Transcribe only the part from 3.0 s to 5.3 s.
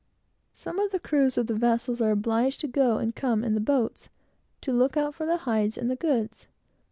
come in the boats, to look out for